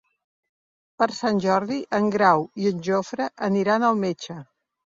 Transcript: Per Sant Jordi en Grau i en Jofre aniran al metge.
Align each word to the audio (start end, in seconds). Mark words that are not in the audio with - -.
Per 1.01 1.07
Sant 1.17 1.41
Jordi 1.43 1.77
en 1.99 2.09
Grau 2.17 2.43
i 2.63 2.67
en 2.73 2.81
Jofre 2.89 3.31
aniran 3.53 3.89
al 3.93 4.05
metge. 4.05 4.43